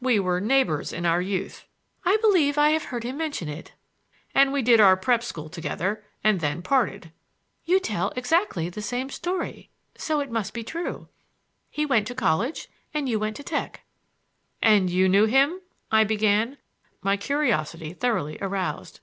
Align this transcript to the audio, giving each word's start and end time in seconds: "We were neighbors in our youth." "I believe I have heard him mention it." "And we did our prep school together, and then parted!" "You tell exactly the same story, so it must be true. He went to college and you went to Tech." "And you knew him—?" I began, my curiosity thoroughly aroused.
"We 0.00 0.20
were 0.20 0.40
neighbors 0.40 0.92
in 0.92 1.04
our 1.04 1.20
youth." 1.20 1.66
"I 2.04 2.16
believe 2.18 2.56
I 2.56 2.68
have 2.70 2.84
heard 2.84 3.02
him 3.02 3.16
mention 3.16 3.48
it." 3.48 3.72
"And 4.32 4.52
we 4.52 4.62
did 4.62 4.78
our 4.78 4.96
prep 4.96 5.24
school 5.24 5.48
together, 5.48 6.04
and 6.22 6.38
then 6.38 6.62
parted!" 6.62 7.10
"You 7.64 7.80
tell 7.80 8.12
exactly 8.14 8.68
the 8.68 8.80
same 8.80 9.10
story, 9.10 9.70
so 9.96 10.20
it 10.20 10.30
must 10.30 10.54
be 10.54 10.62
true. 10.62 11.08
He 11.68 11.84
went 11.84 12.06
to 12.06 12.14
college 12.14 12.68
and 12.94 13.08
you 13.08 13.18
went 13.18 13.34
to 13.38 13.42
Tech." 13.42 13.80
"And 14.62 14.88
you 14.88 15.08
knew 15.08 15.24
him—?" 15.24 15.60
I 15.90 16.04
began, 16.04 16.58
my 17.02 17.16
curiosity 17.16 17.92
thoroughly 17.92 18.38
aroused. 18.40 19.00